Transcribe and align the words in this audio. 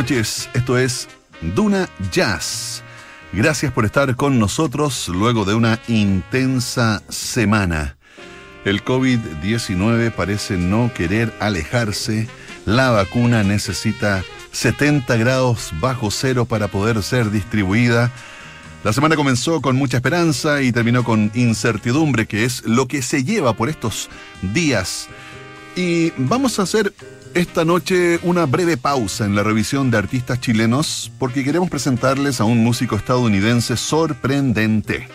noches, 0.00 0.48
esto 0.54 0.78
es 0.78 1.08
Duna 1.54 1.86
Jazz. 2.10 2.82
Gracias 3.34 3.70
por 3.70 3.84
estar 3.84 4.16
con 4.16 4.38
nosotros 4.38 5.08
luego 5.08 5.44
de 5.44 5.52
una 5.52 5.78
intensa 5.88 7.02
semana. 7.10 7.98
El 8.64 8.82
COVID-19 8.82 10.10
parece 10.12 10.56
no 10.56 10.90
querer 10.94 11.34
alejarse. 11.38 12.30
La 12.64 12.88
vacuna 12.88 13.42
necesita 13.42 14.24
70 14.52 15.18
grados 15.18 15.70
bajo 15.80 16.10
cero 16.10 16.46
para 16.46 16.68
poder 16.68 17.02
ser 17.02 17.30
distribuida. 17.30 18.10
La 18.82 18.94
semana 18.94 19.16
comenzó 19.16 19.60
con 19.60 19.76
mucha 19.76 19.98
esperanza 19.98 20.62
y 20.62 20.72
terminó 20.72 21.04
con 21.04 21.30
incertidumbre, 21.34 22.26
que 22.26 22.46
es 22.46 22.62
lo 22.64 22.88
que 22.88 23.02
se 23.02 23.22
lleva 23.22 23.52
por 23.52 23.68
estos 23.68 24.08
días. 24.40 25.10
Y 25.76 26.12
vamos 26.16 26.58
a 26.58 26.62
hacer 26.62 26.92
esta 27.34 27.64
noche 27.64 28.18
una 28.22 28.46
breve 28.46 28.76
pausa 28.76 29.24
en 29.24 29.36
la 29.36 29.42
revisión 29.42 29.90
de 29.90 29.98
artistas 29.98 30.40
chilenos 30.40 31.12
porque 31.18 31.44
queremos 31.44 31.70
presentarles 31.70 32.40
a 32.40 32.44
un 32.44 32.62
músico 32.62 32.96
estadounidense 32.96 33.76
sorprendente. 33.76 35.08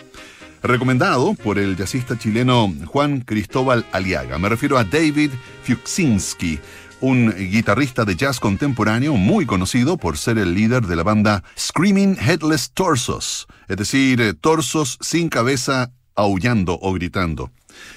Recomendado 0.62 1.34
por 1.34 1.58
el 1.58 1.76
jazzista 1.76 2.18
chileno 2.18 2.72
Juan 2.86 3.20
Cristóbal 3.20 3.84
Aliaga. 3.92 4.38
Me 4.38 4.48
refiero 4.48 4.78
a 4.78 4.84
David 4.84 5.30
Fuchsinski, 5.62 6.58
un 7.00 7.32
guitarrista 7.36 8.04
de 8.04 8.16
jazz 8.16 8.40
contemporáneo 8.40 9.14
muy 9.14 9.44
conocido 9.44 9.98
por 9.98 10.16
ser 10.16 10.38
el 10.38 10.54
líder 10.54 10.86
de 10.86 10.96
la 10.96 11.02
banda 11.02 11.44
Screaming 11.58 12.16
Headless 12.18 12.70
Torsos, 12.72 13.46
es 13.68 13.76
decir, 13.76 14.36
torsos 14.40 14.98
sin 15.02 15.28
cabeza 15.28 15.92
aullando 16.14 16.78
o 16.80 16.92
gritando. 16.94 17.50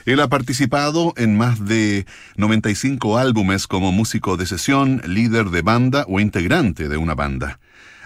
Él 0.06 0.20
ha 0.20 0.28
participado 0.28 1.14
en 1.18 1.38
más 1.38 1.66
de 1.66 2.06
95 2.38 3.18
álbumes 3.18 3.68
como 3.68 3.92
músico 3.92 4.38
de 4.38 4.46
sesión, 4.46 5.02
líder 5.06 5.50
de 5.50 5.62
banda 5.62 6.06
o 6.08 6.20
integrante 6.20 6.90
de 6.90 6.98
una 6.98 7.16
banda. 7.16 7.60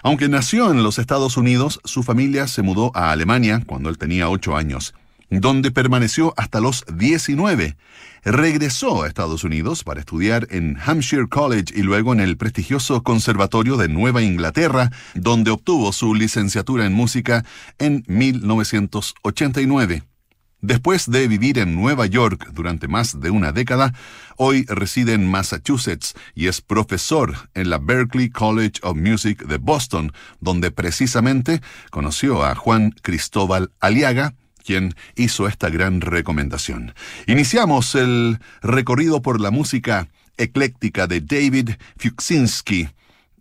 Aunque 0.03 0.27
nació 0.27 0.69
en 0.69 0.83
los 0.83 0.99
Estados 0.99 1.37
Unidos, 1.37 1.79
su 1.85 2.03
familia 2.03 2.47
se 2.47 2.61
mudó 2.61 2.91
a 2.93 3.11
Alemania 3.11 3.63
cuando 3.65 3.89
él 3.89 3.97
tenía 3.97 4.29
8 4.29 4.57
años, 4.57 4.93
donde 5.29 5.71
permaneció 5.71 6.33
hasta 6.35 6.59
los 6.59 6.83
19. 6.93 7.77
Regresó 8.25 9.03
a 9.03 9.07
Estados 9.07 9.45
Unidos 9.45 9.85
para 9.85 10.01
estudiar 10.01 10.47
en 10.51 10.77
Hampshire 10.85 11.27
College 11.29 11.73
y 11.73 11.83
luego 11.83 12.11
en 12.11 12.19
el 12.19 12.35
prestigioso 12.35 13.01
Conservatorio 13.01 13.77
de 13.77 13.87
Nueva 13.87 14.21
Inglaterra, 14.21 14.91
donde 15.13 15.51
obtuvo 15.51 15.93
su 15.93 16.13
licenciatura 16.15 16.85
en 16.85 16.91
música 16.93 17.45
en 17.79 18.03
1989. 18.07 20.03
Después 20.63 21.11
de 21.11 21.27
vivir 21.27 21.59
en 21.59 21.75
Nueva 21.75 22.05
York 22.05 22.47
durante 22.53 22.87
más 22.87 23.19
de 23.19 23.29
una 23.31 23.51
década, 23.51 23.93
hoy 24.37 24.63
reside 24.69 25.11
en 25.11 25.29
Massachusetts 25.29 26.13
y 26.35 26.47
es 26.47 26.61
profesor 26.61 27.49
en 27.53 27.69
la 27.69 27.79
Berklee 27.79 28.29
College 28.29 28.79
of 28.81 28.95
Music 28.95 29.45
de 29.45 29.57
Boston, 29.57 30.13
donde 30.39 30.71
precisamente 30.71 31.61
conoció 31.91 32.45
a 32.45 32.55
Juan 32.55 32.91
Cristóbal 33.01 33.71
Aliaga, 33.81 34.35
quien 34.63 34.95
hizo 35.17 35.49
esta 35.49 35.69
gran 35.69 35.99
recomendación. 35.99 36.93
Iniciamos 37.27 37.93
el 37.95 38.39
recorrido 38.61 39.21
por 39.21 39.41
la 39.41 39.51
música 39.51 40.07
ecléctica 40.37 41.07
de 41.07 41.19
David 41.19 41.71
Fuchsinski 41.97 42.87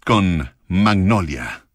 con 0.04 0.50
Magnolia. 0.66 1.66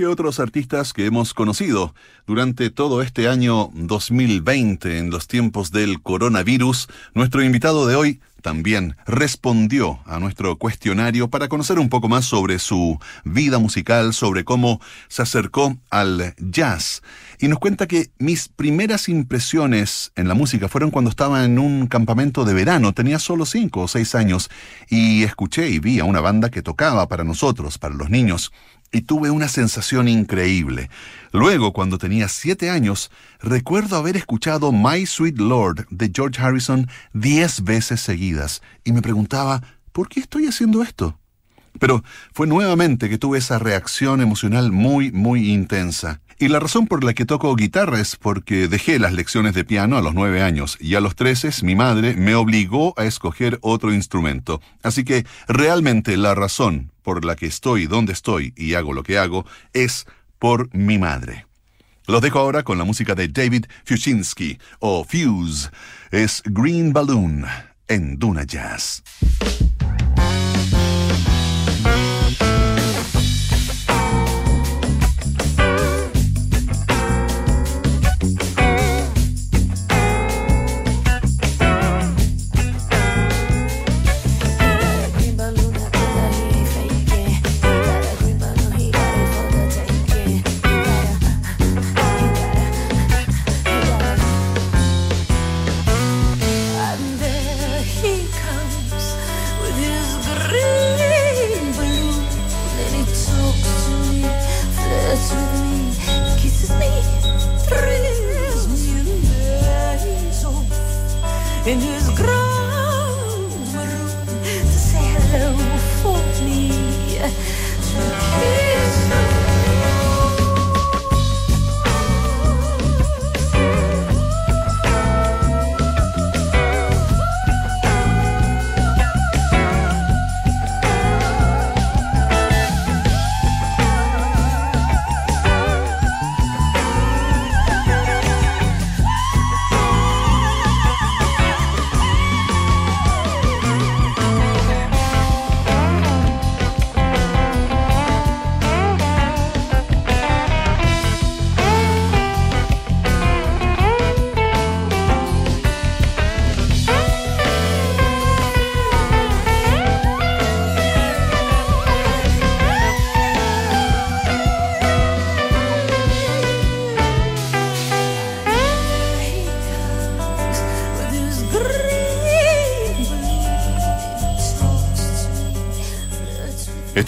Que 0.00 0.06
otros 0.06 0.40
artistas 0.40 0.94
que 0.94 1.04
hemos 1.04 1.34
conocido 1.34 1.94
durante 2.26 2.70
todo 2.70 3.02
este 3.02 3.28
año 3.28 3.68
2020 3.74 4.96
en 4.96 5.10
los 5.10 5.28
tiempos 5.28 5.72
del 5.72 6.00
coronavirus, 6.00 6.88
nuestro 7.12 7.42
invitado 7.42 7.86
de 7.86 7.96
hoy 7.96 8.20
también 8.40 8.96
respondió 9.06 10.00
a 10.06 10.18
nuestro 10.18 10.56
cuestionario 10.56 11.28
para 11.28 11.48
conocer 11.48 11.78
un 11.78 11.90
poco 11.90 12.08
más 12.08 12.24
sobre 12.24 12.58
su 12.58 12.98
vida 13.24 13.58
musical, 13.58 14.14
sobre 14.14 14.44
cómo 14.44 14.80
se 15.08 15.20
acercó 15.20 15.76
al 15.90 16.34
jazz. 16.38 17.02
Y 17.38 17.48
nos 17.48 17.58
cuenta 17.58 17.86
que 17.86 18.10
mis 18.18 18.48
primeras 18.48 19.08
impresiones 19.10 20.12
en 20.16 20.28
la 20.28 20.34
música 20.34 20.68
fueron 20.68 20.90
cuando 20.90 21.10
estaba 21.10 21.44
en 21.44 21.58
un 21.58 21.88
campamento 21.88 22.46
de 22.46 22.54
verano, 22.54 22.94
tenía 22.94 23.18
solo 23.18 23.44
cinco 23.44 23.82
o 23.82 23.88
seis 23.88 24.14
años, 24.14 24.50
y 24.88 25.22
escuché 25.24 25.68
y 25.68 25.78
vi 25.78 26.00
a 26.00 26.04
una 26.04 26.20
banda 26.20 26.50
que 26.50 26.62
tocaba 26.62 27.06
para 27.06 27.24
nosotros, 27.24 27.76
para 27.76 27.94
los 27.94 28.08
niños, 28.08 28.50
y 28.92 29.02
tuve 29.02 29.30
una 29.30 29.48
sensación 29.48 30.08
increíble. 30.08 30.90
Luego, 31.32 31.72
cuando 31.72 31.98
tenía 31.98 32.28
siete 32.28 32.70
años, 32.70 33.10
recuerdo 33.40 33.96
haber 33.96 34.16
escuchado 34.16 34.72
My 34.72 35.06
Sweet 35.06 35.38
Lord 35.38 35.86
de 35.90 36.10
George 36.14 36.40
Harrison 36.40 36.88
diez 37.12 37.62
veces 37.62 38.00
seguidas 38.00 38.62
y 38.84 38.92
me 38.92 39.02
preguntaba, 39.02 39.62
¿por 39.92 40.08
qué 40.08 40.20
estoy 40.20 40.46
haciendo 40.46 40.82
esto? 40.82 41.18
Pero 41.78 42.02
fue 42.32 42.46
nuevamente 42.46 43.08
que 43.08 43.18
tuve 43.18 43.38
esa 43.38 43.58
reacción 43.58 44.20
emocional 44.20 44.72
muy, 44.72 45.12
muy 45.12 45.50
intensa. 45.52 46.20
Y 46.40 46.48
la 46.48 46.58
razón 46.58 46.86
por 46.86 47.04
la 47.04 47.12
que 47.12 47.26
toco 47.26 47.54
guitarra 47.54 48.00
es 48.00 48.16
porque 48.16 48.66
dejé 48.66 48.98
las 48.98 49.12
lecciones 49.12 49.52
de 49.52 49.62
piano 49.62 49.98
a 49.98 50.00
los 50.00 50.14
nueve 50.14 50.42
años 50.42 50.78
y 50.80 50.94
a 50.94 51.00
los 51.02 51.14
trece 51.14 51.50
mi 51.62 51.74
madre 51.74 52.16
me 52.16 52.34
obligó 52.34 52.94
a 52.98 53.04
escoger 53.04 53.58
otro 53.60 53.92
instrumento. 53.92 54.62
Así 54.82 55.04
que 55.04 55.26
realmente 55.48 56.16
la 56.16 56.34
razón 56.34 56.92
por 57.02 57.26
la 57.26 57.36
que 57.36 57.44
estoy 57.44 57.86
donde 57.86 58.14
estoy 58.14 58.54
y 58.56 58.72
hago 58.72 58.94
lo 58.94 59.02
que 59.02 59.18
hago 59.18 59.44
es 59.74 60.06
por 60.38 60.74
mi 60.74 60.98
madre. 60.98 61.44
Los 62.06 62.22
dejo 62.22 62.38
ahora 62.38 62.62
con 62.62 62.78
la 62.78 62.84
música 62.84 63.14
de 63.14 63.28
David 63.28 63.66
Fuczynski 63.84 64.58
o 64.78 65.04
Fuse. 65.04 65.68
Es 66.10 66.42
Green 66.46 66.94
Balloon 66.94 67.44
en 67.86 68.18
Duna 68.18 68.44
Jazz. 68.44 69.02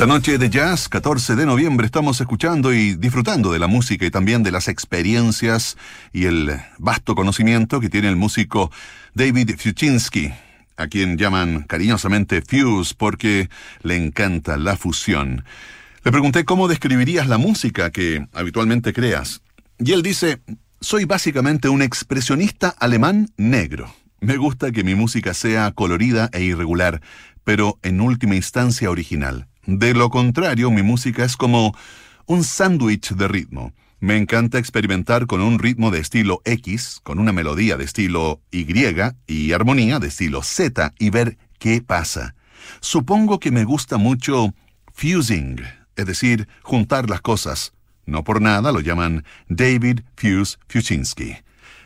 Esta 0.03 0.13
noche 0.13 0.37
de 0.37 0.51
jazz, 0.51 0.89
14 0.89 1.37
de 1.37 1.47
noviembre, 1.47 1.87
estamos 1.87 2.21
escuchando 2.21 2.75
y 2.75 2.97
disfrutando 2.97 3.53
de 3.53 3.61
la 3.61 3.69
música 3.69 4.05
y 4.05 4.11
también 4.11 4.43
de 4.43 4.51
las 4.51 4.67
experiencias 4.67 5.77
y 6.13 6.25
el 6.25 6.51
vasto 6.79 7.15
conocimiento 7.15 7.79
que 7.79 7.89
tiene 7.89 8.09
el 8.09 8.17
músico 8.17 8.73
David 9.15 9.53
Fuczynski, 9.57 10.33
a 10.77 10.89
quien 10.89 11.19
llaman 11.19 11.63
cariñosamente 11.69 12.43
Fuse 12.43 12.97
porque 12.99 13.49
le 13.83 13.95
encanta 13.95 14.57
la 14.57 14.77
fusión. 14.77 15.45
Le 16.03 16.11
pregunté 16.11 16.45
cómo 16.45 16.67
describirías 16.67 17.29
la 17.29 17.39
música 17.39 17.93
que 17.93 18.27
habitualmente 18.33 18.93
creas. 18.93 19.41
Y 19.79 19.93
él 19.93 20.03
dice, 20.03 20.41
soy 20.81 21.05
básicamente 21.05 21.69
un 21.69 21.81
expresionista 21.81 22.71
alemán 22.71 23.29
negro. 23.37 23.95
Me 24.19 24.37
gusta 24.37 24.73
que 24.73 24.83
mi 24.83 24.97
música 24.97 25.33
sea 25.33 25.71
colorida 25.71 26.29
e 26.33 26.43
irregular, 26.43 27.01
pero 27.45 27.79
en 27.83 28.01
última 28.01 28.35
instancia 28.35 28.91
original. 28.91 29.47
De 29.67 29.95
lo 29.95 30.11
contrario, 30.11 30.71
mi 30.71 30.83
música 30.83 31.25
es 31.25 31.37
como 31.37 31.77
un 32.27 32.43
sándwich 32.43 33.15
de 33.15 33.29
ritmo. 33.29 33.73
Me 34.01 34.17
encanta 34.17 34.59
experimentar 34.59 35.27
con 35.27 35.41
un 35.41 35.61
ritmo 35.61 35.93
de 35.93 36.01
estilo 36.01 36.43
X, 36.45 37.01
con 37.05 37.21
una 37.21 37.33
melodía 37.33 37.77
de 37.77 37.85
estilo 37.85 38.41
Y 38.51 38.67
y 39.29 39.53
armonía 39.53 40.01
de 40.01 40.09
estilo 40.09 40.43
Z 40.43 40.93
y 40.99 41.11
ver 41.11 41.39
qué 41.61 41.81
pasa. 41.81 42.35
Supongo 42.81 43.39
que 43.39 43.53
me 43.53 43.63
gusta 43.63 43.99
mucho 43.99 44.55
fusing, 44.93 45.61
es 45.95 46.07
decir, 46.07 46.49
juntar 46.63 47.09
las 47.09 47.21
cosas. 47.21 47.73
No 48.05 48.25
por 48.25 48.43
nada 48.43 48.73
lo 48.73 48.81
llaman 48.81 49.25
David 49.49 50.01
Fuse 50.17 50.59
Fuczynski. 50.69 51.37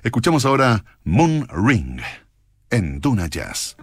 Escuchamos 0.02 0.46
ahora 0.46 0.84
Moon 1.04 1.46
Ring 1.50 2.00
en 2.70 3.00
Duna 3.00 3.26
Jazz. 3.26 3.76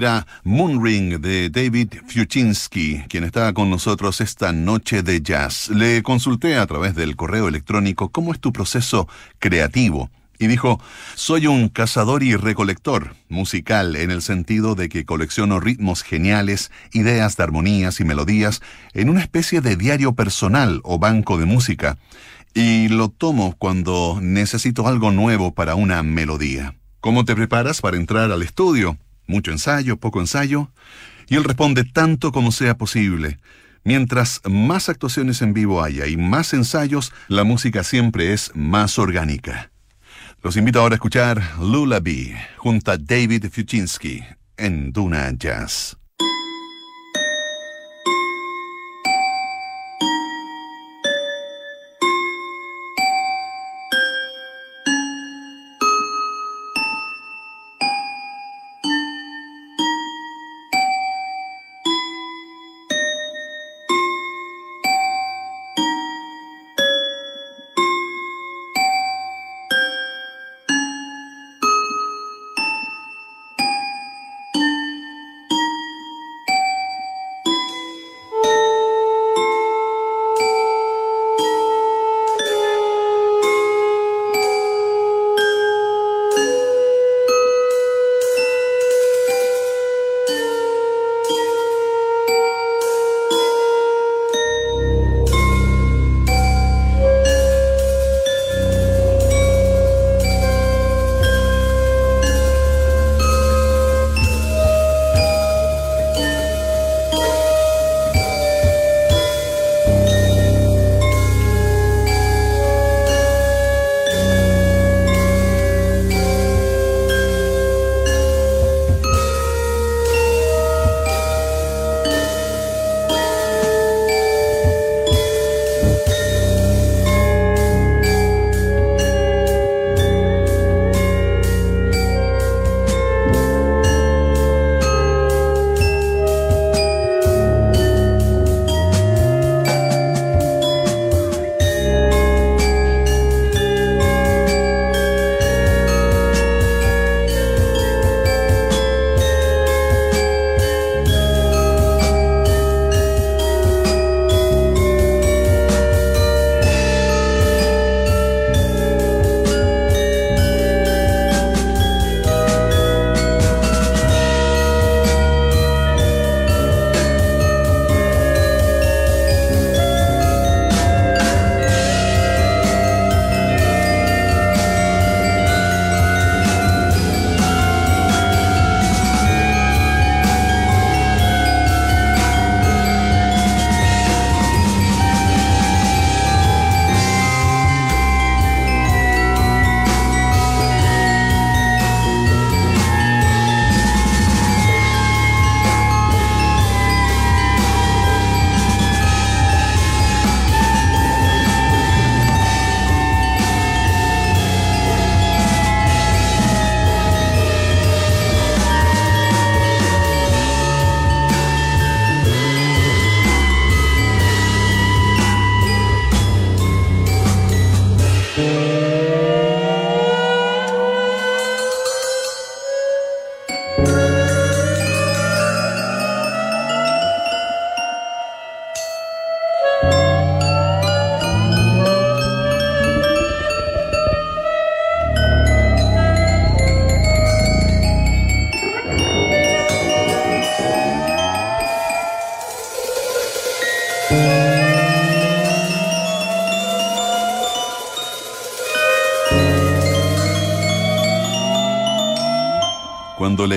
Era 0.00 0.26
Moonring 0.44 1.20
de 1.20 1.50
David 1.50 1.92
Fiuczynski, 2.06 3.02
quien 3.10 3.22
está 3.22 3.52
con 3.52 3.68
nosotros 3.68 4.22
esta 4.22 4.50
noche 4.50 5.02
de 5.02 5.20
jazz. 5.20 5.68
Le 5.68 6.02
consulté 6.02 6.56
a 6.56 6.66
través 6.66 6.94
del 6.94 7.16
correo 7.16 7.48
electrónico 7.48 8.08
cómo 8.08 8.32
es 8.32 8.40
tu 8.40 8.50
proceso 8.50 9.08
creativo. 9.38 10.10
Y 10.38 10.46
dijo, 10.46 10.80
soy 11.16 11.48
un 11.48 11.68
cazador 11.68 12.22
y 12.22 12.34
recolector 12.34 13.14
musical 13.28 13.94
en 13.94 14.10
el 14.10 14.22
sentido 14.22 14.74
de 14.74 14.88
que 14.88 15.04
colecciono 15.04 15.60
ritmos 15.60 16.02
geniales, 16.02 16.70
ideas 16.94 17.36
de 17.36 17.42
armonías 17.42 18.00
y 18.00 18.04
melodías 18.04 18.62
en 18.94 19.10
una 19.10 19.20
especie 19.20 19.60
de 19.60 19.76
diario 19.76 20.14
personal 20.14 20.80
o 20.82 20.98
banco 20.98 21.36
de 21.36 21.44
música, 21.44 21.98
y 22.54 22.88
lo 22.88 23.10
tomo 23.10 23.54
cuando 23.58 24.18
necesito 24.22 24.88
algo 24.88 25.10
nuevo 25.10 25.52
para 25.52 25.74
una 25.74 26.02
melodía. 26.02 26.74
¿Cómo 27.00 27.26
te 27.26 27.36
preparas 27.36 27.82
para 27.82 27.98
entrar 27.98 28.32
al 28.32 28.42
estudio? 28.42 28.96
¿Mucho 29.30 29.52
ensayo, 29.52 29.96
poco 29.96 30.18
ensayo? 30.18 30.72
Y 31.28 31.36
él 31.36 31.44
responde 31.44 31.84
tanto 31.84 32.32
como 32.32 32.50
sea 32.50 32.76
posible. 32.76 33.38
Mientras 33.84 34.40
más 34.44 34.88
actuaciones 34.88 35.40
en 35.40 35.54
vivo 35.54 35.84
haya 35.84 36.08
y 36.08 36.16
más 36.16 36.52
ensayos, 36.52 37.12
la 37.28 37.44
música 37.44 37.84
siempre 37.84 38.32
es 38.32 38.50
más 38.54 38.98
orgánica. 38.98 39.70
Los 40.42 40.56
invito 40.56 40.80
ahora 40.80 40.94
a 40.94 40.96
escuchar 40.96 41.40
Lullaby 41.60 42.34
junto 42.56 42.90
a 42.90 42.96
David 42.96 43.46
Fuczynski 43.52 44.20
en 44.56 44.92
Duna 44.92 45.30
Jazz. 45.38 45.99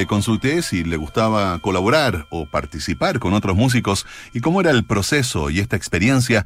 Consulté 0.07 0.61
si 0.61 0.83
le 0.83 0.97
gustaba 0.97 1.59
colaborar 1.59 2.27
o 2.29 2.45
participar 2.45 3.19
con 3.19 3.33
otros 3.33 3.55
músicos 3.55 4.05
y 4.33 4.39
cómo 4.39 4.61
era 4.61 4.71
el 4.71 4.85
proceso 4.85 5.49
y 5.49 5.59
esta 5.59 5.75
experiencia, 5.75 6.45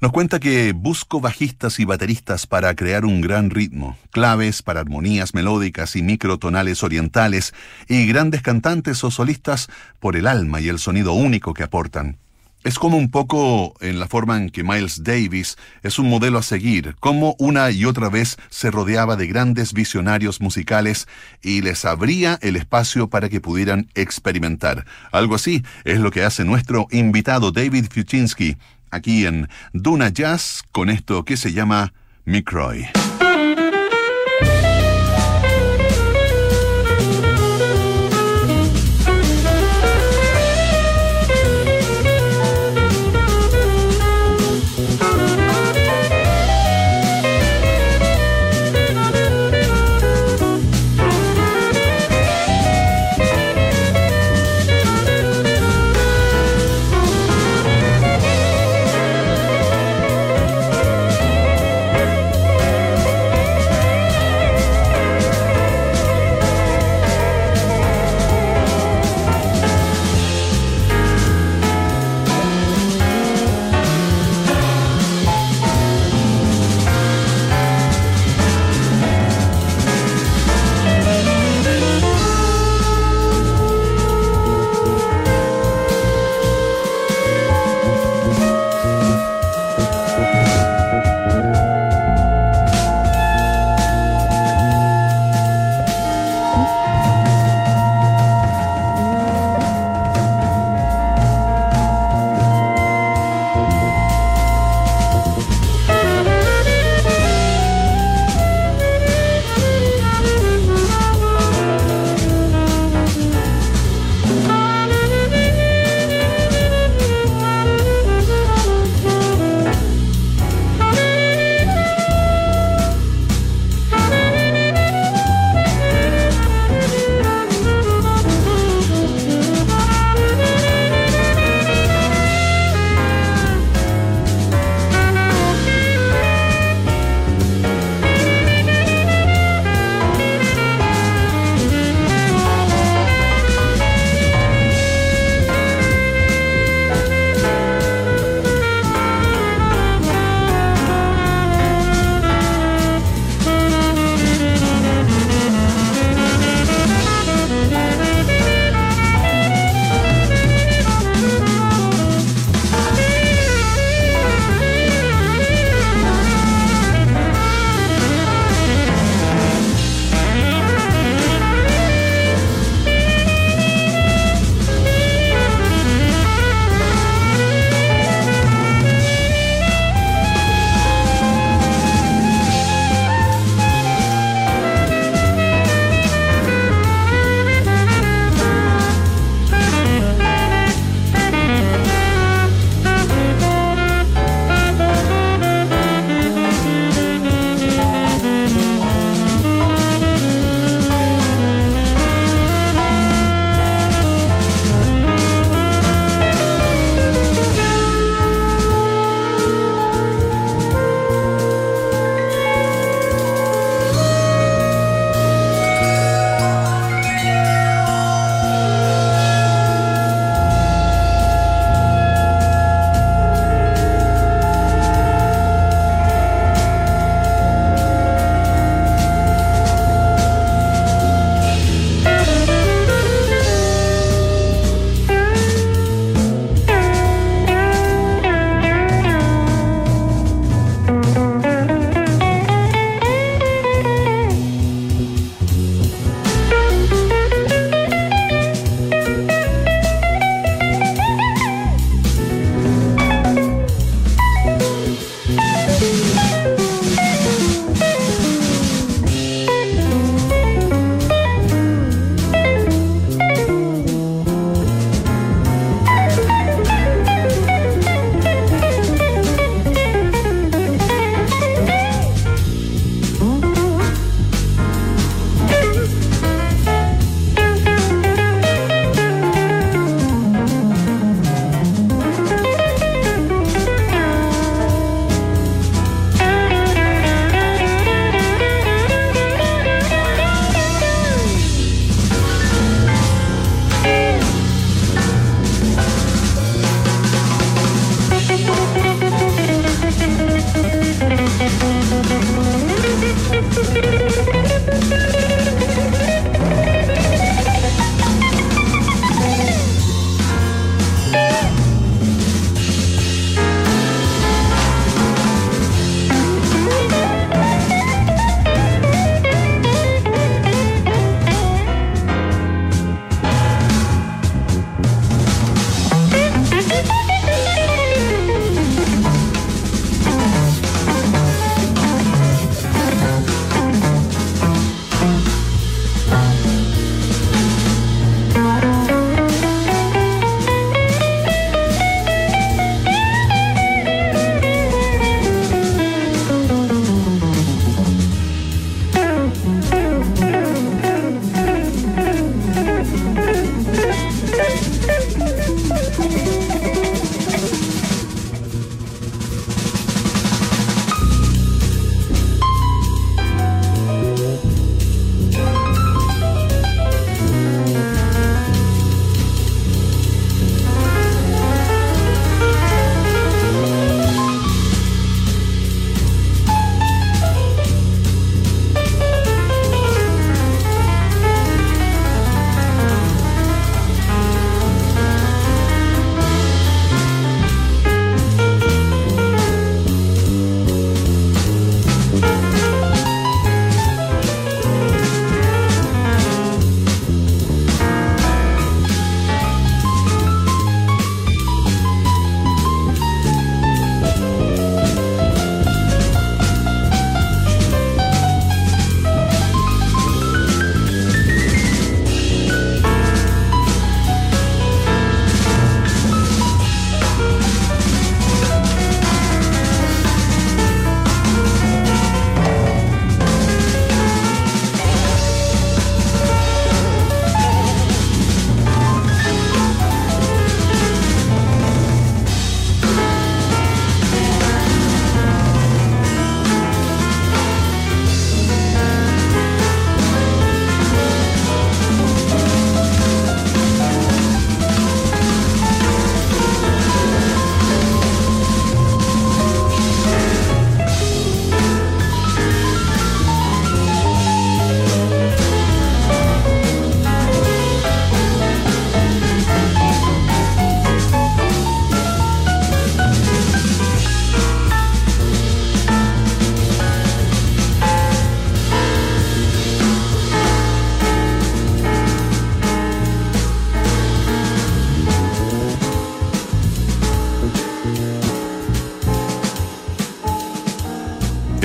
nos 0.00 0.12
cuenta 0.12 0.40
que 0.40 0.72
busco 0.72 1.20
bajistas 1.20 1.80
y 1.80 1.84
bateristas 1.84 2.46
para 2.46 2.74
crear 2.74 3.04
un 3.04 3.20
gran 3.20 3.50
ritmo, 3.50 3.96
claves 4.10 4.62
para 4.62 4.80
armonías 4.80 5.34
melódicas 5.34 5.96
y 5.96 6.02
microtonales 6.02 6.82
orientales, 6.82 7.54
y 7.88 8.06
grandes 8.06 8.42
cantantes 8.42 9.02
o 9.04 9.10
solistas 9.10 9.68
por 10.00 10.16
el 10.16 10.26
alma 10.26 10.60
y 10.60 10.68
el 10.68 10.78
sonido 10.78 11.12
único 11.12 11.54
que 11.54 11.62
aportan. 11.62 12.18
Es 12.64 12.78
como 12.78 12.96
un 12.96 13.10
poco 13.10 13.74
en 13.80 14.00
la 14.00 14.08
forma 14.08 14.38
en 14.38 14.48
que 14.48 14.64
Miles 14.64 15.04
Davis 15.04 15.58
es 15.82 15.98
un 15.98 16.08
modelo 16.08 16.38
a 16.38 16.42
seguir, 16.42 16.96
como 16.98 17.36
una 17.38 17.70
y 17.70 17.84
otra 17.84 18.08
vez 18.08 18.38
se 18.48 18.70
rodeaba 18.70 19.16
de 19.16 19.26
grandes 19.26 19.74
visionarios 19.74 20.40
musicales 20.40 21.06
y 21.42 21.60
les 21.60 21.84
abría 21.84 22.38
el 22.40 22.56
espacio 22.56 23.10
para 23.10 23.28
que 23.28 23.42
pudieran 23.42 23.90
experimentar. 23.94 24.86
Algo 25.12 25.34
así 25.34 25.62
es 25.84 26.00
lo 26.00 26.10
que 26.10 26.24
hace 26.24 26.46
nuestro 26.46 26.86
invitado 26.90 27.52
David 27.52 27.84
Fuczynski 27.90 28.56
aquí 28.90 29.26
en 29.26 29.50
Duna 29.74 30.08
Jazz 30.08 30.62
con 30.72 30.88
esto 30.88 31.26
que 31.26 31.36
se 31.36 31.52
llama 31.52 31.92
Microy. 32.24 32.86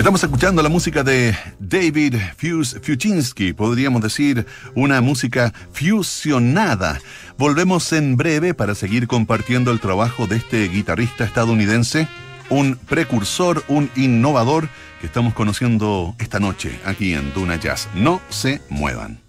Estamos 0.09 0.23
escuchando 0.23 0.63
la 0.63 0.69
música 0.69 1.03
de 1.03 1.37
David 1.59 2.15
Fuse 2.35 2.79
Fuchinski, 2.79 3.53
podríamos 3.53 4.01
decir 4.01 4.43
una 4.73 5.01
música 5.01 5.53
fusionada. 5.71 6.99
Volvemos 7.37 7.93
en 7.93 8.17
breve 8.17 8.55
para 8.55 8.73
seguir 8.73 9.05
compartiendo 9.05 9.69
el 9.69 9.79
trabajo 9.79 10.25
de 10.25 10.37
este 10.37 10.67
guitarrista 10.67 11.25
estadounidense, 11.25 12.07
un 12.49 12.75
precursor, 12.75 13.63
un 13.67 13.91
innovador 13.95 14.67
que 14.99 15.05
estamos 15.05 15.35
conociendo 15.35 16.15
esta 16.17 16.39
noche 16.39 16.79
aquí 16.85 17.13
en 17.13 17.31
Duna 17.35 17.57
Jazz. 17.57 17.87
No 17.93 18.19
se 18.29 18.63
muevan. 18.67 19.28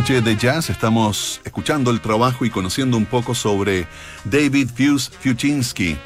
noche 0.00 0.20
de 0.20 0.36
jazz 0.36 0.68
estamos 0.68 1.40
escuchando 1.42 1.90
el 1.90 2.02
trabajo 2.02 2.44
y 2.44 2.50
conociendo 2.50 2.98
un 2.98 3.06
poco 3.06 3.34
sobre 3.34 3.86
David 4.26 4.68
Fuse 4.68 5.10
Fuchinski. 5.20 5.96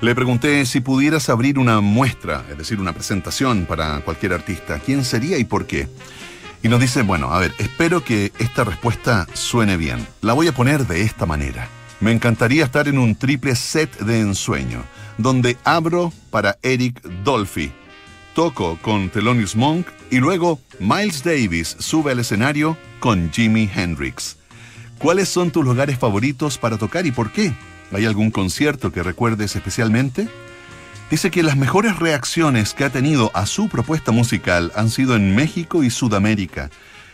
Le 0.00 0.14
pregunté 0.14 0.64
si 0.64 0.80
pudieras 0.80 1.28
abrir 1.28 1.58
una 1.58 1.82
muestra, 1.82 2.42
es 2.50 2.56
decir, 2.56 2.80
una 2.80 2.94
presentación 2.94 3.66
para 3.66 4.00
cualquier 4.00 4.32
artista, 4.32 4.78
¿quién 4.78 5.04
sería 5.04 5.36
y 5.36 5.44
por 5.44 5.66
qué? 5.66 5.90
Y 6.62 6.68
nos 6.68 6.80
dice, 6.80 7.02
bueno, 7.02 7.34
a 7.34 7.38
ver, 7.38 7.52
espero 7.58 8.02
que 8.02 8.32
esta 8.38 8.64
respuesta 8.64 9.26
suene 9.34 9.76
bien. 9.76 10.06
La 10.22 10.32
voy 10.32 10.48
a 10.48 10.54
poner 10.54 10.86
de 10.86 11.02
esta 11.02 11.26
manera. 11.26 11.68
Me 12.00 12.12
encantaría 12.12 12.64
estar 12.64 12.88
en 12.88 12.96
un 12.96 13.14
triple 13.14 13.54
set 13.56 13.94
de 13.98 14.20
ensueño, 14.20 14.82
donde 15.18 15.58
abro 15.64 16.14
para 16.30 16.56
Eric 16.62 17.02
Dolphy, 17.22 17.72
toco 18.34 18.78
con 18.80 19.10
Thelonious 19.10 19.54
Monk 19.54 19.86
y 20.10 20.16
luego 20.16 20.60
Miles 20.80 21.22
Davis 21.22 21.76
sube 21.78 22.12
al 22.12 22.20
escenario 22.20 22.78
con 23.04 23.30
Jimi 23.30 23.68
Hendrix. 23.76 24.38
¿Cuáles 24.96 25.28
son 25.28 25.50
tus 25.50 25.62
lugares 25.62 25.98
favoritos 25.98 26.56
para 26.56 26.78
tocar 26.78 27.04
y 27.04 27.12
por 27.12 27.32
qué? 27.32 27.52
¿Hay 27.92 28.06
algún 28.06 28.30
concierto 28.30 28.92
que 28.92 29.02
recuerdes 29.02 29.56
especialmente? 29.56 30.26
Dice 31.10 31.30
que 31.30 31.42
las 31.42 31.58
mejores 31.58 31.98
reacciones 31.98 32.72
que 32.72 32.82
ha 32.82 32.88
tenido 32.88 33.30
a 33.34 33.44
su 33.44 33.68
propuesta 33.68 34.10
musical 34.10 34.72
han 34.74 34.88
sido 34.88 35.16
en 35.16 35.34
México 35.34 35.84
y 35.84 35.90
Sudamérica 35.90 36.70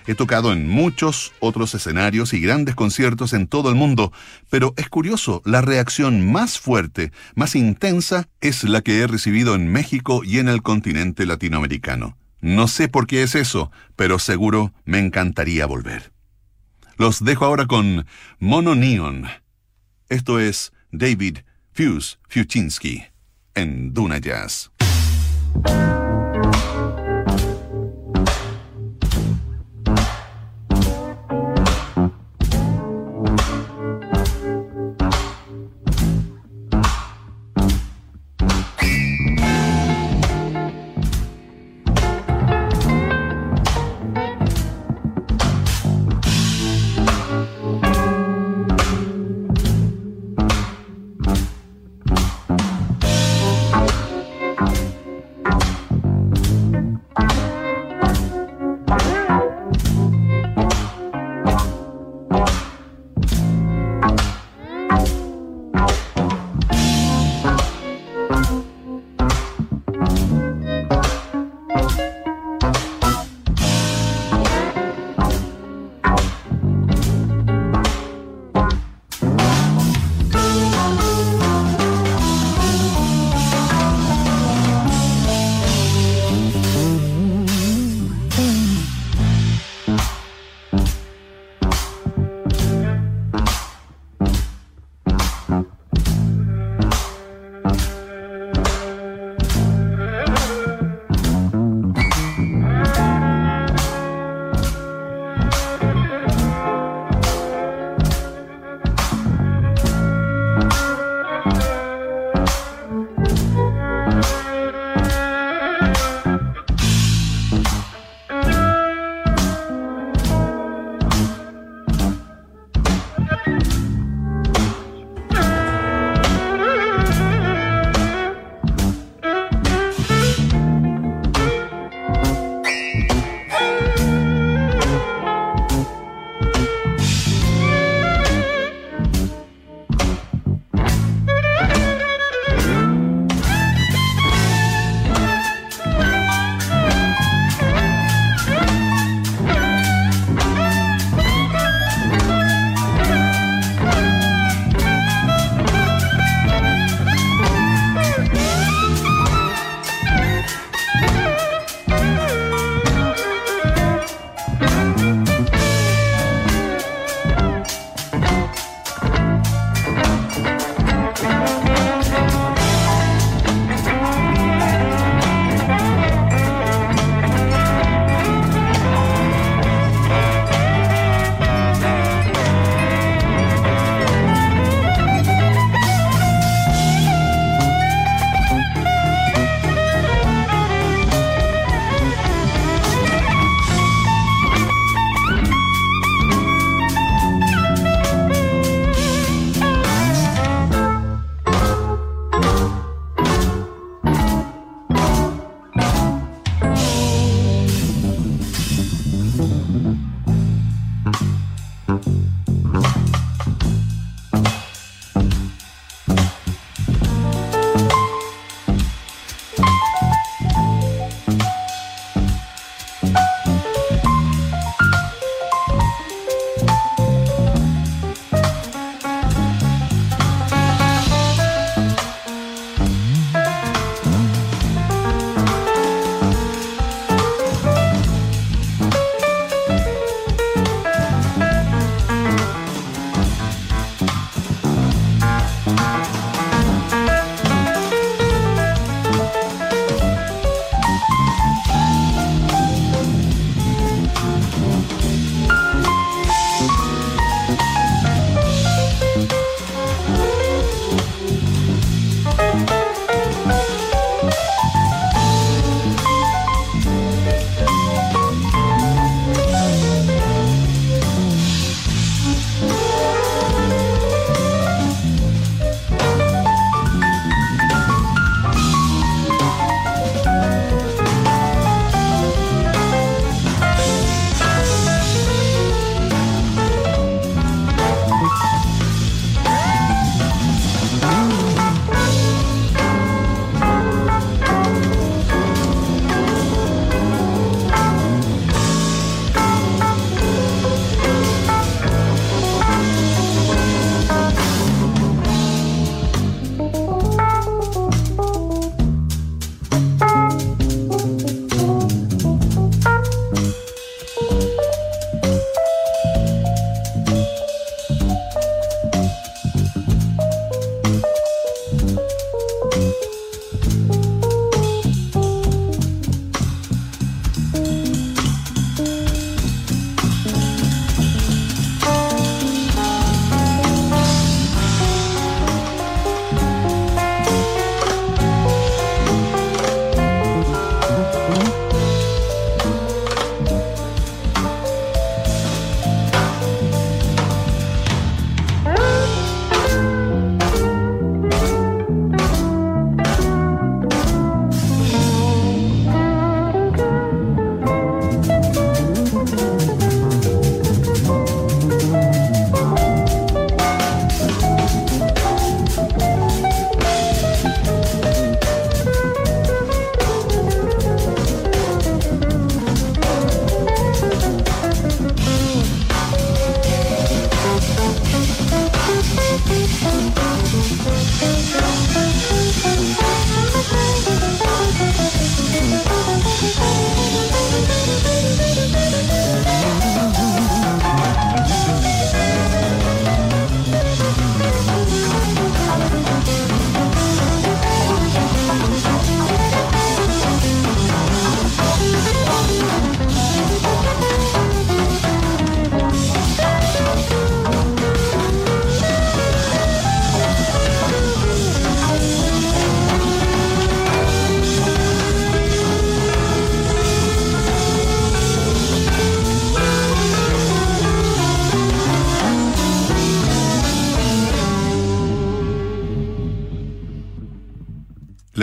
He 0.07 0.15
tocado 0.15 0.53
en 0.53 0.69
muchos 0.69 1.33
otros 1.41 1.75
escenarios 1.75 2.35
y 2.35 2.41
grandes 2.41 2.77
conciertos 2.77 3.33
en 3.33 3.49
todo 3.49 3.69
el 3.69 3.75
mundo, 3.75 4.13
pero 4.49 4.75
es 4.77 4.89
curioso, 4.89 5.43
la 5.45 5.61
reacción 5.61 6.31
más 6.31 6.59
fuerte, 6.61 7.11
más 7.35 7.57
intensa, 7.57 8.29
es 8.41 8.63
la 8.63 8.81
que 8.81 9.01
he 9.01 9.09
recibido 9.09 9.57
en 9.57 9.67
México 9.67 10.23
y 10.25 10.39
en 10.39 10.49
el 10.49 10.63
continente 10.63 11.27
latinoamericano. 11.27 12.17
No 12.41 12.69
sé 12.69 12.89
por 12.89 13.07
qué 13.07 13.23
es 13.23 13.35
eso, 13.35 13.71
pero 13.97 14.19
seguro 14.19 14.73
me 14.85 14.99
encantaría 14.99 15.67
volver. 15.67 16.13
Los 16.97 17.25
dejo 17.25 17.45
ahora 17.45 17.67
con 17.67 18.07
Mono 18.39 18.75
Neon. 18.75 19.27
Esto 20.09 20.39
es 20.39 20.73
David 20.91 21.39
Fuse 21.73 22.19
Fuchinski 22.29 23.05
en 23.55 23.95
Duna 23.95 24.19
Jazz. 24.19 24.71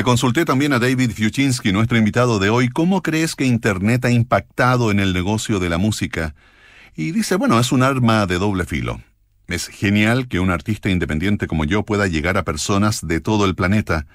Consulté 0.08 0.46
también 0.46 0.72
a 0.72 0.80
David 0.80 1.12
Fiuczynski, 1.12 1.74
nuestro 1.74 1.98
invitado 1.98 2.40
de 2.40 2.50
hoy, 2.50 2.70
cómo 2.70 3.04
crees 3.04 3.36
que 3.36 3.44
Internet 3.44 4.06
ha 4.06 4.10
impactado 4.10 4.90
en 4.90 5.02
el 5.02 5.14
negocio 5.14 5.60
de 5.60 5.68
la 5.68 5.78
música. 5.78 6.34
Y 6.96 7.12
dice, 7.12 7.36
bueno, 7.36 7.60
es 7.60 7.74
un 7.74 7.84
arma 7.84 8.26
de 8.26 8.40
doble 8.40 8.64
filo. 8.64 9.02
Es 9.50 9.68
genial 9.68 10.30
que 10.30 10.40
un 10.40 10.50
artista 10.50 10.90
independiente 10.90 11.46
como 11.46 11.66
yo 11.66 11.84
pueda 11.84 12.08
llegar 12.08 12.38
a 12.38 12.46
personas 12.46 13.06
de 13.06 13.20
todo 13.20 13.44
el 13.44 13.54
planeta, 13.54 14.08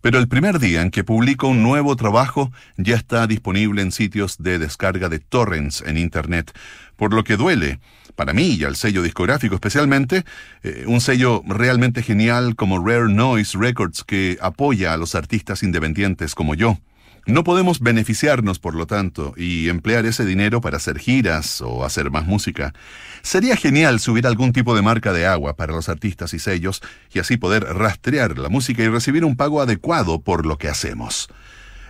pero 0.00 0.18
el 0.18 0.28
primer 0.28 0.58
día 0.58 0.80
en 0.80 0.90
que 0.90 1.04
publico 1.04 1.46
un 1.46 1.62
nuevo 1.62 1.94
trabajo 1.94 2.50
ya 2.78 2.96
está 2.96 3.26
disponible 3.26 3.82
en 3.82 3.92
sitios 3.92 4.38
de 4.38 4.58
descarga 4.58 5.10
de 5.10 5.18
torrents 5.18 5.82
en 5.86 5.98
Internet, 5.98 6.58
por 6.96 7.12
lo 7.12 7.22
que 7.22 7.36
duele, 7.36 7.80
para 8.14 8.32
mí 8.32 8.54
y 8.54 8.64
al 8.64 8.76
sello 8.76 9.02
discográfico 9.02 9.54
especialmente, 9.54 10.24
eh, 10.62 10.84
un 10.86 11.00
sello 11.00 11.42
realmente 11.46 12.02
genial 12.02 12.56
como 12.56 12.84
Rare 12.84 13.12
Noise 13.12 13.58
Records 13.58 14.04
que 14.04 14.38
apoya 14.40 14.92
a 14.92 14.96
los 14.96 15.14
artistas 15.14 15.62
independientes 15.62 16.34
como 16.34 16.54
yo. 16.54 16.78
No 17.26 17.42
podemos 17.42 17.80
beneficiarnos, 17.80 18.58
por 18.58 18.74
lo 18.74 18.86
tanto, 18.86 19.32
y 19.38 19.70
emplear 19.70 20.04
ese 20.04 20.26
dinero 20.26 20.60
para 20.60 20.76
hacer 20.76 20.98
giras 20.98 21.62
o 21.62 21.82
hacer 21.82 22.10
más 22.10 22.26
música. 22.26 22.74
Sería 23.22 23.56
genial 23.56 23.98
si 23.98 24.10
hubiera 24.10 24.28
algún 24.28 24.52
tipo 24.52 24.76
de 24.76 24.82
marca 24.82 25.14
de 25.14 25.24
agua 25.24 25.56
para 25.56 25.72
los 25.72 25.88
artistas 25.88 26.34
y 26.34 26.38
sellos 26.38 26.82
y 27.14 27.20
así 27.20 27.38
poder 27.38 27.64
rastrear 27.64 28.38
la 28.38 28.50
música 28.50 28.82
y 28.82 28.88
recibir 28.88 29.24
un 29.24 29.36
pago 29.36 29.62
adecuado 29.62 30.20
por 30.20 30.44
lo 30.44 30.58
que 30.58 30.68
hacemos. 30.68 31.30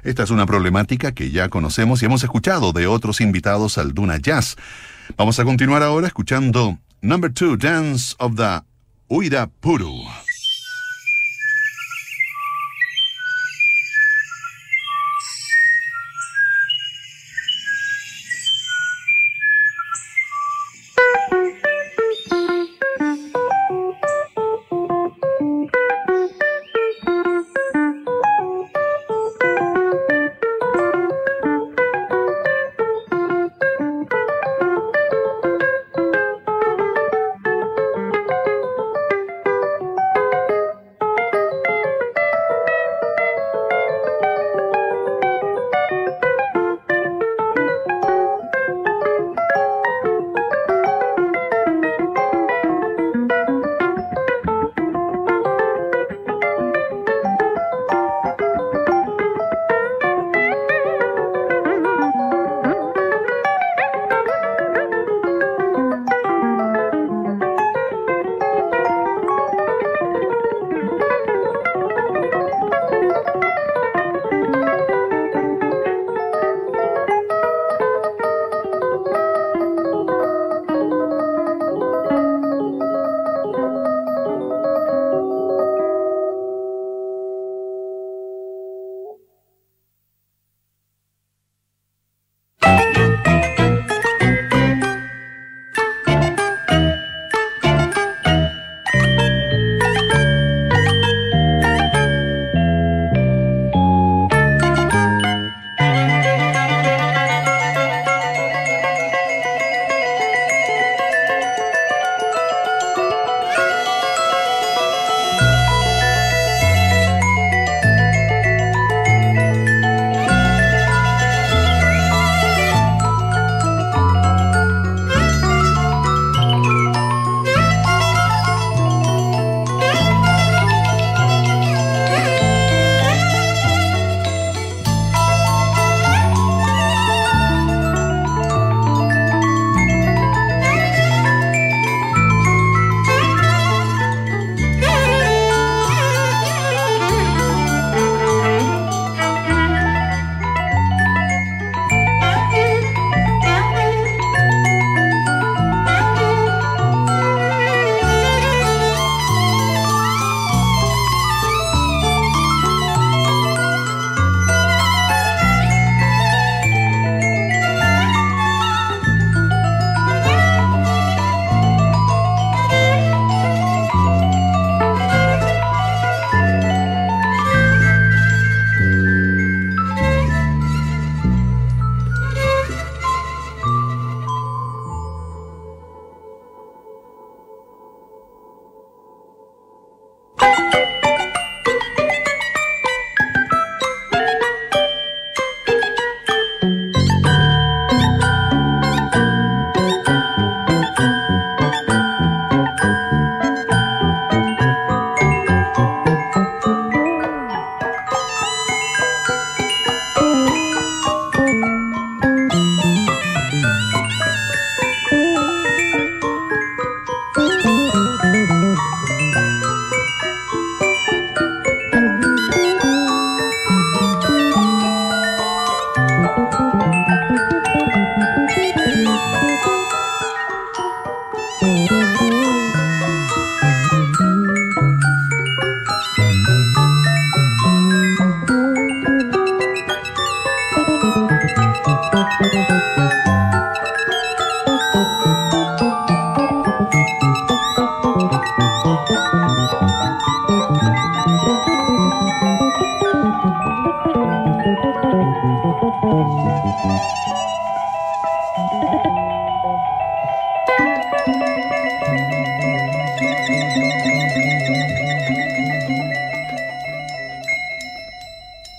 Esta 0.05 0.22
es 0.22 0.31
una 0.31 0.47
problemática 0.47 1.12
que 1.12 1.33
ya 1.33 1.49
conocemos 1.49 2.01
y 2.01 2.07
hemos 2.07 2.22
escuchado 2.22 2.72
de 2.72 2.87
otros 2.87 3.20
invitados 3.20 3.77
al 3.77 3.93
Duna 3.93 4.18
Jazz. 4.18 4.55
Vamos 5.16 5.38
a 5.38 5.44
continuar 5.44 5.82
ahora 5.82 6.07
escuchando 6.07 6.78
Number 7.02 7.32
2 7.32 7.59
Dance 7.59 8.14
of 8.18 8.36
the 8.36 8.62
Uira 9.09 9.48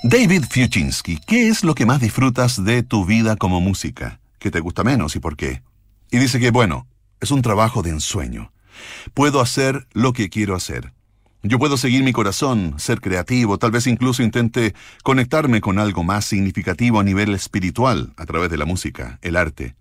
David 0.07 0.43
Fiuczynski, 0.47 1.17
¿qué 1.25 1.47
es 1.47 1.63
lo 1.63 1.73
que 1.73 1.87
más 1.87 1.99
disfrutas 1.99 2.63
de 2.63 2.83
tu 2.83 3.05
vida 3.05 3.37
como 3.37 3.59
música? 3.59 4.19
¿Qué 4.37 4.51
te 4.51 4.59
gusta 4.59 4.83
menos 4.83 5.15
y 5.15 5.19
por 5.19 5.35
qué? 5.35 5.63
Y 6.11 6.19
dice 6.19 6.39
que, 6.39 6.51
bueno, 6.51 6.85
es 7.21 7.31
un 7.31 7.41
trabajo 7.41 7.81
de 7.81 7.89
ensueño. 7.89 8.51
Puedo 9.15 9.41
hacer 9.41 9.87
lo 9.93 10.13
que 10.13 10.29
quiero 10.29 10.53
hacer. 10.53 10.93
Yo 11.41 11.57
puedo 11.57 11.75
seguir 11.75 12.03
mi 12.03 12.13
corazón, 12.13 12.75
ser 12.77 13.01
creativo, 13.01 13.57
tal 13.57 13.71
vez 13.71 13.87
incluso 13.87 14.21
intente 14.21 14.75
conectarme 15.01 15.59
con 15.59 15.79
algo 15.79 16.03
más 16.03 16.25
significativo 16.25 16.99
a 16.99 17.03
nivel 17.03 17.33
espiritual 17.33 18.13
a 18.15 18.27
través 18.27 18.51
de 18.51 18.57
la 18.57 18.65
música, 18.65 19.17
el 19.23 19.35
arte. 19.35 19.73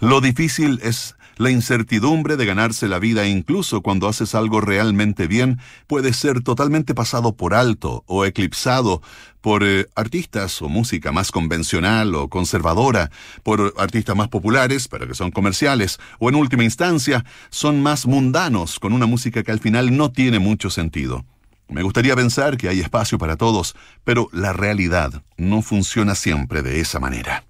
Lo 0.00 0.22
difícil 0.22 0.80
es 0.82 1.16
la 1.36 1.50
incertidumbre 1.50 2.36
de 2.36 2.46
ganarse 2.46 2.88
la 2.88 2.98
vida 2.98 3.26
incluso 3.26 3.82
cuando 3.82 4.08
haces 4.08 4.34
algo 4.34 4.60
realmente 4.60 5.26
bien 5.26 5.58
puede 5.86 6.12
ser 6.12 6.42
totalmente 6.42 6.94
pasado 6.94 7.36
por 7.36 7.54
alto 7.54 8.04
o 8.06 8.24
eclipsado 8.24 9.02
por 9.40 9.62
eh, 9.62 9.86
artistas 9.94 10.60
o 10.60 10.68
música 10.68 11.12
más 11.12 11.30
convencional 11.30 12.14
o 12.16 12.28
conservadora, 12.28 13.12
por 13.44 13.74
artistas 13.78 14.16
más 14.16 14.26
populares, 14.26 14.88
pero 14.88 15.06
que 15.06 15.14
son 15.14 15.30
comerciales, 15.30 16.00
o 16.18 16.28
en 16.28 16.34
última 16.34 16.64
instancia, 16.64 17.24
son 17.48 17.80
más 17.80 18.06
mundanos, 18.06 18.80
con 18.80 18.92
una 18.92 19.06
música 19.06 19.44
que 19.44 19.52
al 19.52 19.60
final 19.60 19.96
no 19.96 20.10
tiene 20.10 20.40
mucho 20.40 20.68
sentido. 20.68 21.24
Me 21.68 21.82
gustaría 21.82 22.16
pensar 22.16 22.56
que 22.56 22.68
hay 22.68 22.80
espacio 22.80 23.18
para 23.18 23.36
todos, 23.36 23.76
pero 24.02 24.28
la 24.32 24.52
realidad 24.52 25.22
no 25.36 25.62
funciona 25.62 26.16
siempre 26.16 26.62
de 26.62 26.80
esa 26.80 26.98
manera. 26.98 27.44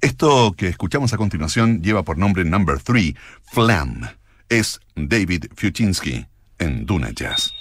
Esto 0.00 0.54
que 0.56 0.68
escuchamos 0.68 1.12
a 1.12 1.18
continuación 1.18 1.82
lleva 1.82 2.04
por 2.04 2.16
nombre 2.16 2.42
Number 2.44 2.80
3, 2.80 3.12
Flam. 3.42 4.08
Es 4.48 4.80
David 4.96 5.46
Fuchinsky 5.54 6.26
en 6.58 6.86
Duna 6.86 7.10
Jazz. 7.10 7.52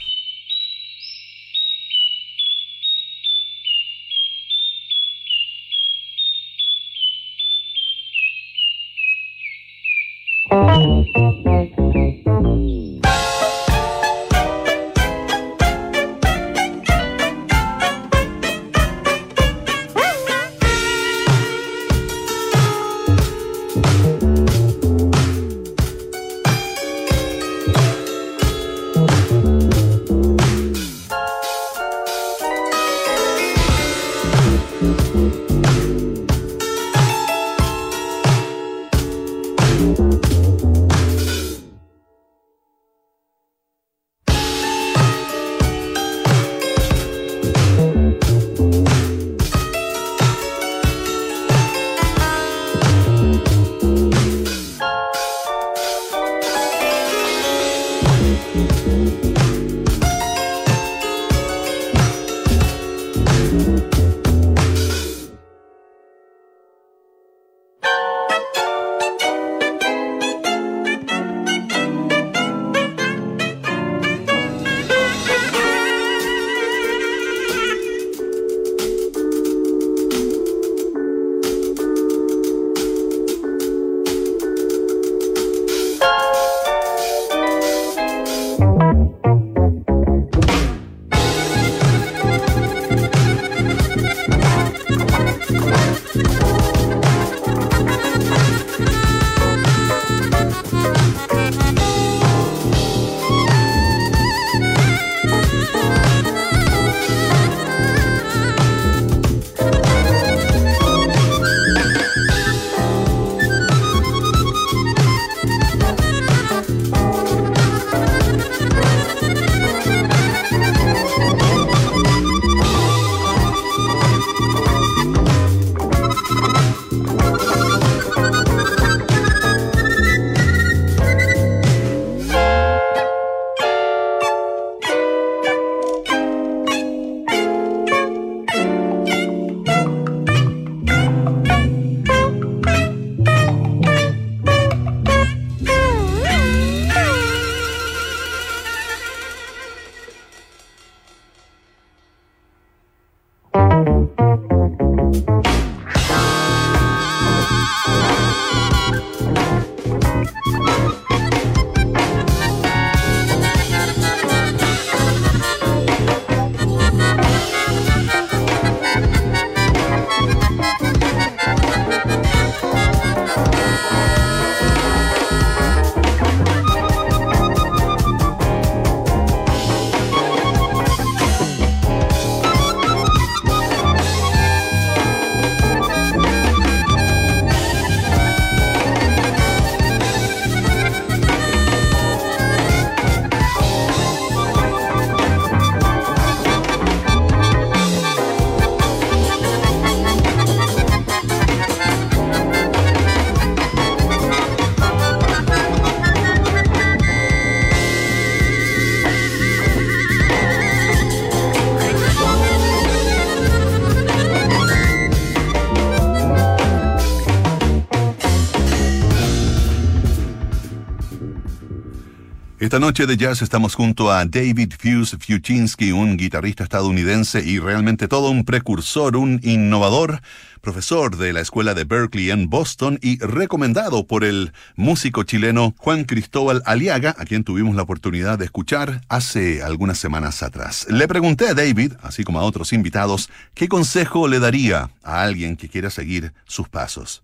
Esta 222.69 222.77
noche 222.77 223.07
de 223.07 223.17
jazz 223.17 223.41
estamos 223.41 223.73
junto 223.73 224.11
a 224.11 224.23
David 224.25 224.73
Fuse 224.77 225.17
Fuchinski, 225.17 225.91
un 225.91 226.17
guitarrista 226.17 226.61
estadounidense 226.63 227.43
y 227.43 227.57
realmente 227.57 228.07
todo 228.07 228.29
un 228.29 228.45
precursor, 228.45 229.17
un 229.17 229.39
innovador, 229.41 230.21
profesor 230.61 231.17
de 231.17 231.33
la 231.33 231.39
Escuela 231.39 231.73
de 231.73 231.85
Berkeley 231.85 232.29
en 232.29 232.47
Boston 232.47 232.99
y 233.01 233.17
recomendado 233.17 234.05
por 234.05 234.23
el 234.23 234.53
músico 234.75 235.23
chileno 235.23 235.73
Juan 235.79 236.03
Cristóbal 236.03 236.61
Aliaga, 236.63 237.15
a 237.17 237.25
quien 237.25 237.43
tuvimos 237.43 237.75
la 237.75 237.81
oportunidad 237.81 238.37
de 238.37 238.45
escuchar 238.45 239.01
hace 239.09 239.63
algunas 239.63 239.97
semanas 239.97 240.43
atrás. 240.43 240.85
Le 240.91 241.07
pregunté 241.07 241.47
a 241.47 241.55
David, 241.55 241.93
así 242.03 242.23
como 242.23 242.39
a 242.39 242.43
otros 242.43 242.71
invitados, 242.71 243.31
qué 243.55 243.67
consejo 243.67 244.27
le 244.27 244.37
daría 244.37 244.91
a 245.01 245.23
alguien 245.23 245.57
que 245.57 245.69
quiera 245.69 245.89
seguir 245.89 246.33
sus 246.45 246.69
pasos. 246.69 247.23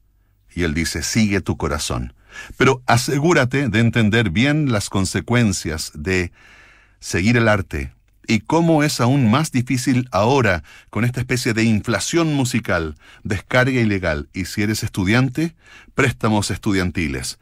Y 0.55 0.63
él 0.63 0.73
dice, 0.73 1.03
sigue 1.03 1.39
tu 1.39 1.55
corazón. 1.55 2.14
Pero 2.57 2.81
asegúrate 2.85 3.69
de 3.69 3.79
entender 3.79 4.29
bien 4.29 4.71
las 4.71 4.89
consecuencias 4.89 5.91
de 5.93 6.31
seguir 6.99 7.37
el 7.37 7.47
arte 7.47 7.91
y 8.27 8.39
cómo 8.39 8.83
es 8.83 8.99
aún 9.01 9.29
más 9.29 9.51
difícil 9.51 10.07
ahora 10.11 10.63
con 10.89 11.05
esta 11.05 11.19
especie 11.19 11.53
de 11.53 11.63
inflación 11.63 12.33
musical, 12.33 12.95
descarga 13.23 13.79
ilegal 13.79 14.29
y 14.33 14.45
si 14.45 14.63
eres 14.63 14.83
estudiante, 14.83 15.55
préstamos 15.93 16.51
estudiantiles. 16.51 17.39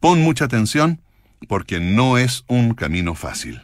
Pon 0.00 0.20
mucha 0.20 0.46
atención 0.46 1.00
porque 1.48 1.80
no 1.80 2.18
es 2.18 2.44
un 2.48 2.74
camino 2.74 3.14
fácil. 3.14 3.62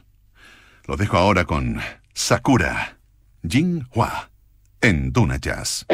Lo 0.87 0.97
dejo 0.97 1.17
ahora 1.17 1.45
con 1.45 1.81
Sakura, 2.15 2.99
Jin 3.47 3.87
Hua, 3.95 4.31
en 4.81 5.13
Duna 5.13 5.37
Jazz. 5.37 5.87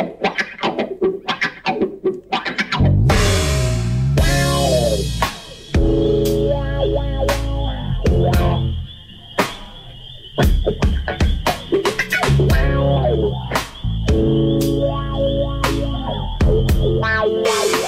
Wow, 12.39 13.07
wow, 17.01 17.27
wow. 17.27 17.86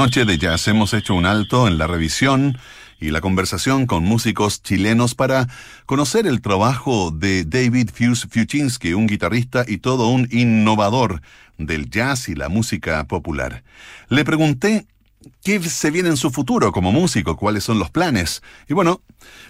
Noche 0.00 0.24
de 0.24 0.38
jazz 0.38 0.66
hemos 0.66 0.94
hecho 0.94 1.14
un 1.14 1.26
alto 1.26 1.68
en 1.68 1.76
la 1.76 1.86
revisión 1.86 2.56
y 3.00 3.10
la 3.10 3.20
conversación 3.20 3.84
con 3.84 4.02
músicos 4.02 4.62
chilenos 4.62 5.14
para 5.14 5.46
conocer 5.84 6.26
el 6.26 6.40
trabajo 6.40 7.10
de 7.10 7.44
David 7.44 7.90
Fuse 7.92 8.26
Fuchinski, 8.26 8.94
un 8.94 9.06
guitarrista 9.06 9.62
y 9.68 9.76
todo 9.76 10.08
un 10.08 10.26
innovador 10.30 11.20
del 11.58 11.90
jazz 11.90 12.30
y 12.30 12.34
la 12.34 12.48
música 12.48 13.04
popular. 13.04 13.62
Le 14.08 14.24
pregunté 14.24 14.86
qué 15.44 15.62
se 15.62 15.90
viene 15.90 16.08
en 16.08 16.16
su 16.16 16.30
futuro 16.30 16.72
como 16.72 16.92
músico, 16.92 17.36
cuáles 17.36 17.64
son 17.64 17.78
los 17.78 17.90
planes. 17.90 18.42
Y 18.70 18.72
bueno, 18.72 19.02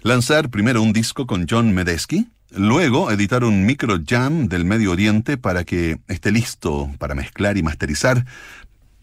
lanzar 0.02 0.50
primero 0.50 0.82
un 0.82 0.92
disco 0.92 1.28
con 1.28 1.46
John 1.48 1.72
Medesky, 1.72 2.26
luego 2.50 3.12
editar 3.12 3.44
un 3.44 3.66
micro 3.66 4.00
jam 4.04 4.48
del 4.48 4.64
Medio 4.64 4.90
Oriente 4.90 5.36
para 5.36 5.62
que 5.62 6.00
esté 6.08 6.32
listo 6.32 6.90
para 6.98 7.14
mezclar 7.14 7.56
y 7.56 7.62
masterizar 7.62 8.26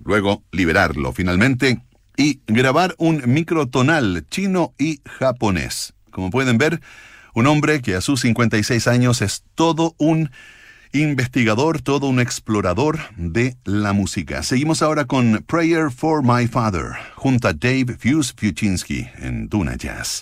luego 0.03 0.43
liberarlo 0.51 1.11
finalmente 1.13 1.81
y 2.17 2.41
grabar 2.47 2.95
un 2.97 3.21
microtonal 3.25 4.25
chino 4.29 4.73
y 4.77 5.01
japonés. 5.05 5.93
Como 6.11 6.31
pueden 6.31 6.57
ver, 6.57 6.81
un 7.33 7.45
hombre 7.47 7.81
que 7.81 7.95
a 7.95 8.01
sus 8.01 8.21
56 8.21 8.87
años 8.87 9.21
es 9.21 9.43
todo 9.53 9.93
un 9.97 10.31
investigador, 10.93 11.81
todo 11.81 12.07
un 12.07 12.19
explorador 12.19 12.97
de 13.15 13.55
la 13.65 13.93
música. 13.93 14.41
Seguimos 14.41 14.81
ahora 14.81 15.05
con 15.05 15.43
Prayer 15.45 15.91
for 15.91 16.23
My 16.23 16.47
Father, 16.47 16.93
junto 17.15 17.47
a 17.47 17.53
Dave 17.53 17.95
Fuse 17.99 18.33
Fuchinski 18.35 19.07
en 19.19 19.47
Duna 19.49 19.75
Jazz. 19.75 20.21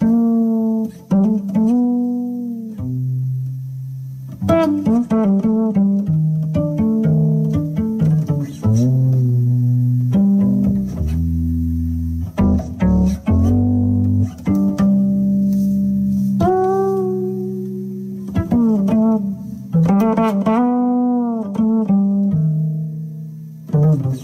Thank 19.87 20.47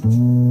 you. 0.06 0.51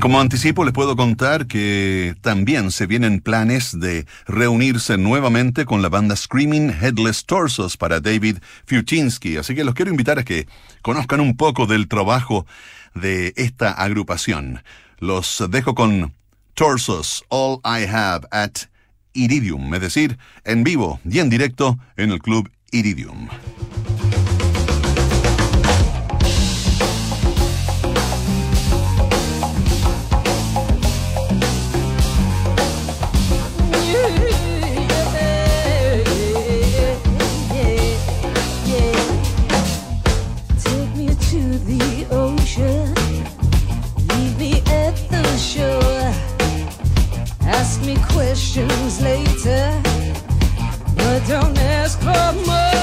Como 0.00 0.18
anticipo 0.18 0.64
les 0.64 0.72
puedo 0.72 0.96
contar 0.96 1.46
que 1.46 2.14
también 2.22 2.70
se 2.70 2.86
vienen 2.86 3.20
planes 3.20 3.78
de 3.78 4.06
reunirse 4.26 4.96
nuevamente 4.96 5.66
con 5.66 5.82
la 5.82 5.90
banda 5.90 6.16
Screaming 6.16 6.70
Headless 6.70 7.26
Torsos 7.26 7.76
para 7.76 8.00
David 8.00 8.38
Fiuczynski. 8.64 9.36
Así 9.36 9.54
que 9.54 9.62
los 9.62 9.74
quiero 9.74 9.90
invitar 9.90 10.18
a 10.18 10.24
que 10.24 10.48
conozcan 10.80 11.20
un 11.20 11.36
poco 11.36 11.66
del 11.66 11.86
trabajo 11.86 12.46
de 12.94 13.34
esta 13.36 13.72
agrupación. 13.72 14.62
Los 14.98 15.44
dejo 15.50 15.74
con 15.74 16.14
Torsos, 16.54 17.22
All 17.28 17.60
I 17.64 17.84
Have 17.84 18.26
at 18.30 18.52
Iridium, 19.12 19.74
es 19.74 19.80
decir, 19.82 20.18
en 20.44 20.64
vivo 20.64 20.98
y 21.04 21.18
en 21.18 21.28
directo 21.28 21.78
en 21.96 22.10
el 22.10 22.20
club 22.20 22.50
Iridium. 22.72 23.28
Later, 49.02 49.82
but 50.96 51.26
don't 51.26 51.58
ask 51.58 51.98
for 52.00 52.32
more. 52.46 52.80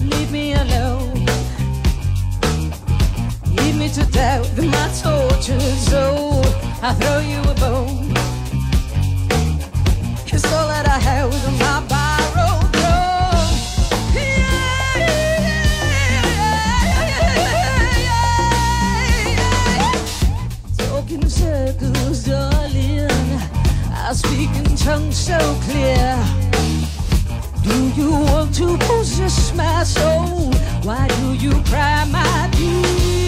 Leave 0.00 0.30
me 0.32 0.54
alone. 0.54 1.26
Leave 3.56 3.76
me 3.76 3.88
to 3.90 4.04
doubt 4.10 4.48
my 4.56 4.88
tortured 5.02 5.60
soul. 5.90 6.44
I 6.82 6.94
throw 6.94 7.18
you 7.18 7.40
a 7.40 7.54
bone. 7.54 8.12
It's 10.32 10.52
all 10.52 10.68
that 10.68 10.86
I 10.86 10.98
have 10.98 11.28
with 11.28 11.60
my 11.60 11.80
body. 11.88 12.07
I 24.08 24.12
speak 24.14 24.48
in 24.56 24.74
tongues 24.74 25.18
so 25.18 25.38
clear. 25.64 26.16
Do 27.62 27.88
you 28.00 28.10
want 28.10 28.54
to 28.54 28.78
possess 28.78 29.54
my 29.54 29.84
soul? 29.84 30.50
Why 30.82 31.06
do 31.08 31.34
you 31.34 31.52
cry, 31.64 32.06
my 32.06 32.48
dear? 32.52 33.27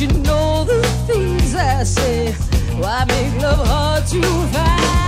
you 0.00 0.06
know 0.22 0.64
the 0.64 0.80
things 1.08 1.54
I 1.56 1.82
say? 1.82 2.32
Why 2.78 3.04
make 3.04 3.42
love 3.42 3.66
hard 3.66 4.06
to 4.06 4.22
find? 4.22 5.07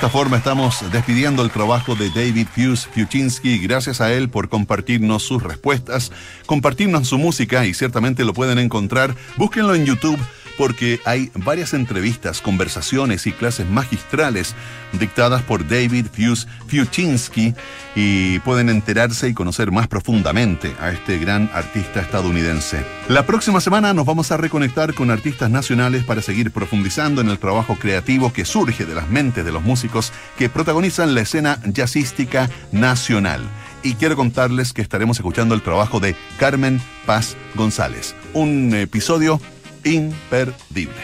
Esta 0.00 0.08
forma 0.08 0.38
estamos 0.38 0.90
despidiendo 0.92 1.42
el 1.42 1.50
trabajo 1.50 1.94
de 1.94 2.08
David 2.08 2.46
Fuse 2.54 2.88
Fiuczynski. 2.90 3.58
Gracias 3.58 4.00
a 4.00 4.10
él 4.10 4.30
por 4.30 4.48
compartirnos 4.48 5.22
sus 5.22 5.42
respuestas, 5.42 6.10
compartirnos 6.46 7.06
su 7.06 7.18
música 7.18 7.66
y 7.66 7.74
ciertamente 7.74 8.24
lo 8.24 8.32
pueden 8.32 8.58
encontrar. 8.58 9.14
Búsquenlo 9.36 9.74
en 9.74 9.84
YouTube 9.84 10.18
porque 10.60 11.00
hay 11.06 11.32
varias 11.36 11.72
entrevistas, 11.72 12.42
conversaciones 12.42 13.26
y 13.26 13.32
clases 13.32 13.66
magistrales 13.66 14.54
dictadas 14.92 15.40
por 15.40 15.66
David 15.66 16.08
Fuse 16.12 16.46
Fiuczynski 16.66 17.54
y 17.96 18.40
pueden 18.40 18.68
enterarse 18.68 19.30
y 19.30 19.32
conocer 19.32 19.72
más 19.72 19.88
profundamente 19.88 20.74
a 20.78 20.90
este 20.90 21.16
gran 21.16 21.48
artista 21.54 22.02
estadounidense. 22.02 22.84
La 23.08 23.24
próxima 23.24 23.62
semana 23.62 23.94
nos 23.94 24.04
vamos 24.04 24.32
a 24.32 24.36
reconectar 24.36 24.92
con 24.92 25.10
artistas 25.10 25.48
nacionales 25.48 26.04
para 26.04 26.20
seguir 26.20 26.50
profundizando 26.50 27.22
en 27.22 27.30
el 27.30 27.38
trabajo 27.38 27.76
creativo 27.76 28.30
que 28.30 28.44
surge 28.44 28.84
de 28.84 28.94
las 28.94 29.08
mentes 29.08 29.46
de 29.46 29.52
los 29.52 29.62
músicos 29.62 30.12
que 30.36 30.50
protagonizan 30.50 31.14
la 31.14 31.22
escena 31.22 31.58
jazzística 31.72 32.50
nacional. 32.70 33.40
Y 33.82 33.94
quiero 33.94 34.14
contarles 34.14 34.74
que 34.74 34.82
estaremos 34.82 35.16
escuchando 35.16 35.54
el 35.54 35.62
trabajo 35.62 36.00
de 36.00 36.16
Carmen 36.38 36.82
Paz 37.06 37.34
González. 37.54 38.14
Un 38.34 38.74
episodio 38.74 39.40
imperdible. 39.84 41.02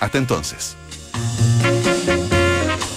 Hasta 0.00 0.18
entonces. 0.18 0.76